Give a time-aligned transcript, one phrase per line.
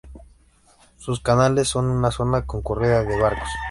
[0.97, 3.47] Sus canales son una zona concurrida de barcos.